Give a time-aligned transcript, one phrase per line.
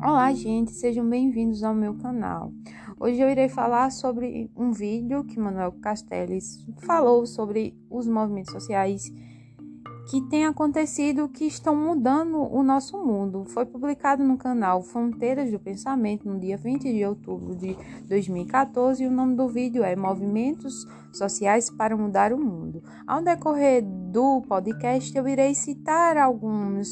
[0.00, 2.52] Olá, gente, sejam bem-vindos ao meu canal.
[3.00, 9.12] Hoje eu irei falar sobre um vídeo que Manuel Castells falou sobre os movimentos sociais
[10.08, 13.44] que têm acontecido, que estão mudando o nosso mundo.
[13.46, 17.76] Foi publicado no canal Fronteiras do Pensamento no dia 20 de outubro de
[18.06, 22.84] 2014 e o nome do vídeo é Movimentos Sociais para Mudar o Mundo.
[23.04, 26.88] Ao decorrer do podcast, eu irei citar algumas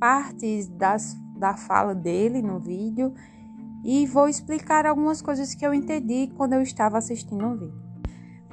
[0.00, 3.14] partes das da fala dele no vídeo
[3.84, 7.87] e vou explicar algumas coisas que eu entendi quando eu estava assistindo o vídeo.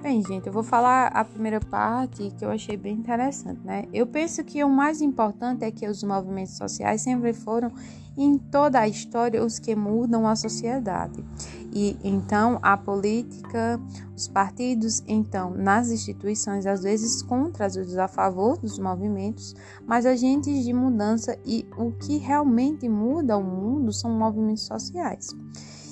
[0.05, 3.85] Bem, gente, eu vou falar a primeira parte que eu achei bem interessante, né?
[3.91, 7.71] Eu penso que o mais importante é que os movimentos sociais sempre foram,
[8.15, 11.25] em toda a história, os que mudam a sociedade.
[11.73, 13.81] E então a política,
[14.15, 19.55] os partidos, então nas instituições, às vezes contra, às vezes a favor dos movimentos,
[19.87, 25.35] mas agentes de mudança e o que realmente muda o mundo são movimentos sociais.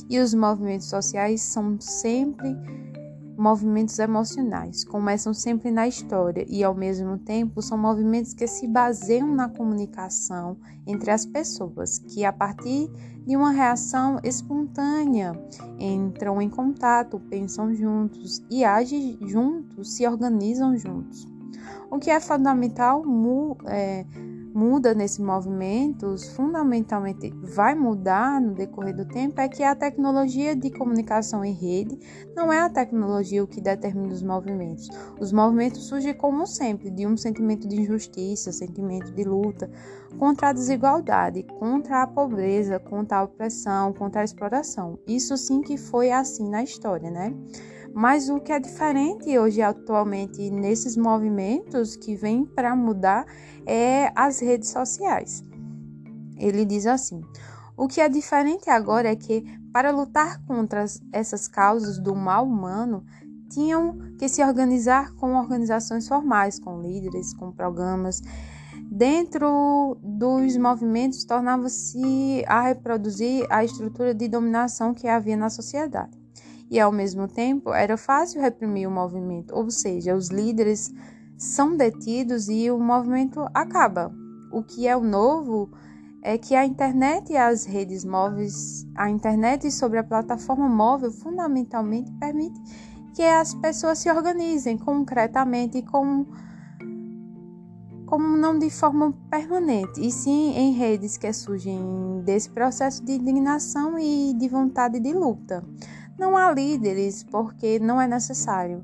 [0.08, 2.56] E os movimentos sociais são sempre
[3.38, 9.28] movimentos emocionais, começam sempre na história e, ao mesmo tempo, são movimentos que se baseiam
[9.28, 12.90] na comunicação entre as pessoas, que, a partir
[13.26, 15.34] de uma reação espontânea,
[15.80, 21.28] entram em contato, pensam juntos e agem juntos, se organizam juntos.
[21.90, 23.04] O que é fundamental
[23.66, 24.06] é,
[24.54, 30.70] muda nesse movimento, fundamentalmente vai mudar no decorrer do tempo, é que a tecnologia de
[30.70, 31.98] comunicação em rede
[32.36, 34.88] não é a tecnologia o que determina os movimentos.
[35.20, 39.70] Os movimentos surgem, como sempre, de um sentimento de injustiça, sentimento de luta
[40.20, 45.00] contra a desigualdade, contra a pobreza, contra a opressão, contra a exploração.
[45.08, 47.34] Isso sim que foi assim na história, né?
[47.94, 53.24] Mas o que é diferente hoje, atualmente, nesses movimentos que vêm para mudar
[53.68, 55.44] é as redes sociais.
[56.36, 57.22] Ele diz assim:
[57.78, 63.06] o que é diferente agora é que, para lutar contra essas causas do mal humano,
[63.48, 68.22] tinham que se organizar com organizações formais, com líderes, com programas.
[68.90, 76.23] Dentro dos movimentos, tornava-se a reproduzir a estrutura de dominação que havia na sociedade
[76.74, 80.92] e, ao mesmo tempo, era fácil reprimir o movimento, ou seja, os líderes
[81.38, 84.12] são detidos e o movimento acaba.
[84.52, 85.70] O que é o novo
[86.24, 92.12] é que a internet e as redes móveis, a internet sobre a plataforma móvel, fundamentalmente
[92.14, 92.60] permite
[93.14, 96.26] que as pessoas se organizem concretamente e com
[98.08, 103.98] como não de forma permanente, e sim em redes que surgem desse processo de indignação
[103.98, 105.64] e de vontade de luta.
[106.18, 108.84] Não há líderes porque não é necessário.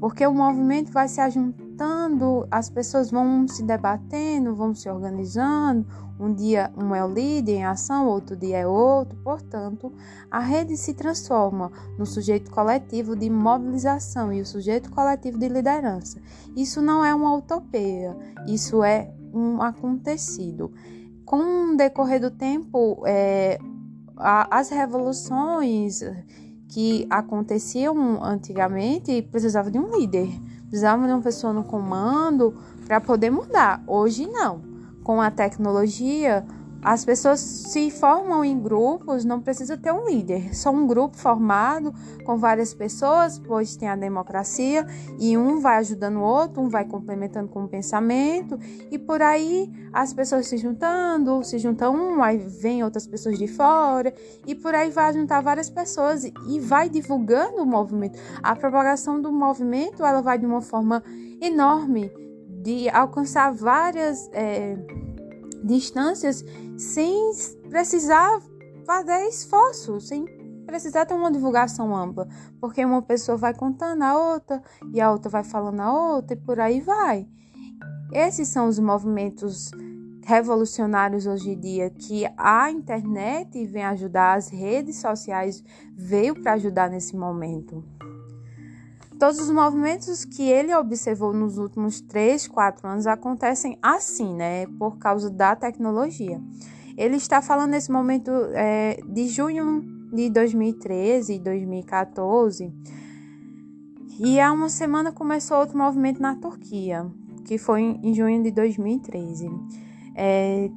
[0.00, 5.86] Porque o movimento vai se ajuntando, as pessoas vão se debatendo, vão se organizando.
[6.18, 9.18] Um dia um é o líder em ação, outro dia é outro.
[9.22, 9.92] Portanto,
[10.30, 16.18] a rede se transforma no sujeito coletivo de mobilização e o sujeito coletivo de liderança.
[16.56, 18.16] Isso não é uma utopia,
[18.46, 20.72] isso é um acontecido.
[21.26, 23.58] Com o decorrer do tempo, é,
[24.16, 26.02] as revoluções
[26.70, 30.28] que aconteciam antigamente precisava de um líder,
[30.68, 32.54] precisava de uma pessoa no comando
[32.86, 33.82] para poder mudar.
[33.86, 34.62] Hoje não.
[35.02, 36.44] Com a tecnologia,
[36.82, 41.92] as pessoas se formam em grupos, não precisa ter um líder, só um grupo formado
[42.24, 44.86] com várias pessoas, pois tem a democracia
[45.18, 48.58] e um vai ajudando o outro, um vai complementando com o pensamento
[48.90, 53.46] e por aí as pessoas se juntando, se junta um, aí vem outras pessoas de
[53.46, 54.14] fora
[54.46, 58.18] e por aí vai juntar várias pessoas e vai divulgando o movimento.
[58.42, 61.02] A propagação do movimento ela vai de uma forma
[61.40, 62.10] enorme
[62.62, 64.76] de alcançar várias é,
[65.62, 66.44] distâncias
[66.76, 67.32] sem
[67.68, 68.40] precisar
[68.84, 70.24] fazer esforço, sem
[70.66, 72.28] precisar ter uma divulgação ampla,
[72.60, 74.62] porque uma pessoa vai contando a outra
[74.92, 77.26] e a outra vai falando a outra e por aí vai.
[78.12, 79.70] Esses são os movimentos
[80.24, 85.62] revolucionários hoje em dia que a internet vem ajudar, as redes sociais
[85.96, 87.84] veio para ajudar nesse momento.
[89.20, 94.66] Todos os movimentos que ele observou nos últimos 3, 4 anos acontecem assim, né?
[94.78, 96.40] Por causa da tecnologia.
[96.96, 102.72] Ele está falando nesse momento é, de junho de 2013 e 2014.
[104.18, 107.06] E há uma semana começou outro movimento na Turquia,
[107.44, 109.50] que foi em junho de 2013.
[110.16, 110.70] É,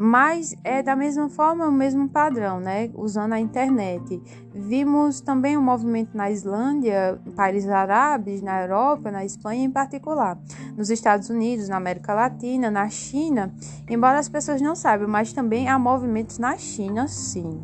[0.00, 2.88] Mas é da mesma forma, o mesmo padrão, né?
[2.94, 4.22] Usando a internet.
[4.54, 10.38] Vimos também um movimento na Islândia, em países árabes, na Europa, na Espanha em particular,
[10.76, 13.52] nos Estados Unidos, na América Latina, na China.
[13.90, 17.60] Embora as pessoas não saibam, mas também há movimentos na China, sim.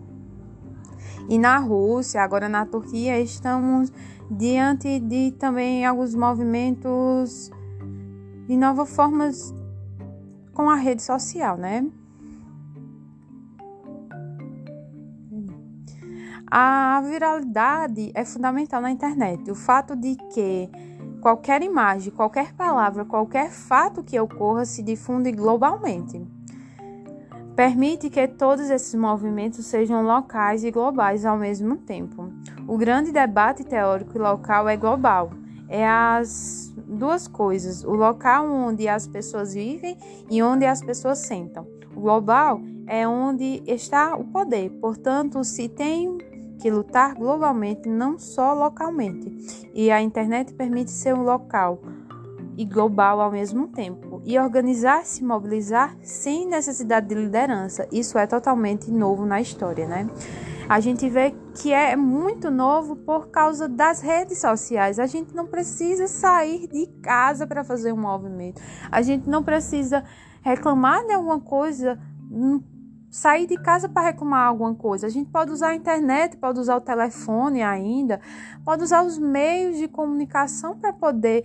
[1.29, 3.93] E na Rússia, agora na Turquia, estamos
[4.29, 7.49] diante de também alguns movimentos
[8.49, 9.55] de novas formas
[10.53, 11.87] com a rede social, né?
[16.51, 19.51] A viralidade é fundamental na internet.
[19.51, 20.69] O fato de que
[21.21, 26.23] qualquer imagem, qualquer palavra, qualquer fato que ocorra se difunde globalmente.
[27.57, 32.33] Permite que todos esses movimentos sejam locais e globais ao mesmo tempo.
[32.67, 35.31] O grande debate teórico local é global.
[35.69, 39.97] É as duas coisas: o local onde as pessoas vivem
[40.31, 41.67] e onde as pessoas sentam.
[41.97, 46.19] O global é onde está o poder, portanto, se tem
[46.61, 49.71] que lutar globalmente, não só localmente.
[49.75, 51.81] E a internet permite ser um local
[52.57, 57.87] e global ao mesmo tempo e organizar-se, mobilizar sem necessidade de liderança.
[57.93, 60.09] Isso é totalmente novo na história, né?
[60.69, 64.99] A gente vê que é muito novo por causa das redes sociais.
[64.99, 68.63] A gente não precisa sair de casa para fazer um movimento.
[68.91, 70.03] A gente não precisa
[70.43, 71.99] reclamar de alguma coisa
[73.15, 75.07] sair de casa para reclamar alguma coisa.
[75.07, 78.21] A gente pode usar a internet, pode usar o telefone ainda,
[78.65, 81.45] pode usar os meios de comunicação para poder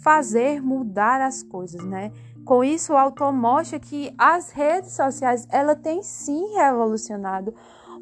[0.00, 2.12] fazer mudar as coisas, né?
[2.44, 7.52] Com isso, o autor mostra que as redes sociais, ela tem sim revolucionado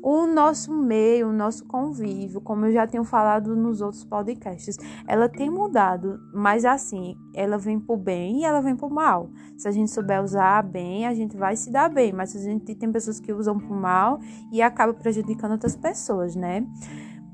[0.03, 4.77] o nosso meio, o nosso convívio, como eu já tenho falado nos outros podcasts,
[5.07, 9.31] ela tem mudado, mas assim, ela vem por bem e ela vem por mal.
[9.57, 12.75] Se a gente souber usar bem, a gente vai se dar bem, mas a gente
[12.75, 14.21] tem pessoas que usam por mal
[14.53, 16.67] e acaba prejudicando outras pessoas, né?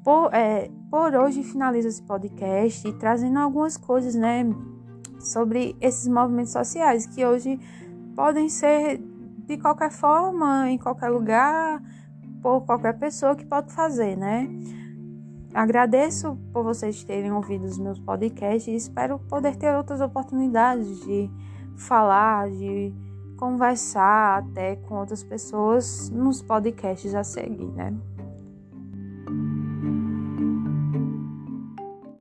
[0.04, 4.44] Por, é, por hoje finalizo esse podcast trazendo algumas coisas, né,
[5.20, 7.58] sobre esses movimentos sociais que hoje
[8.16, 9.00] podem ser
[9.46, 11.82] de qualquer forma, em qualquer lugar,
[12.42, 14.48] por qualquer pessoa que pode fazer, né?
[15.54, 21.30] Agradeço por vocês terem ouvido os meus podcasts e espero poder ter outras oportunidades de
[21.76, 22.92] falar, de
[23.38, 27.94] conversar até com outras pessoas nos podcasts a seguir, né?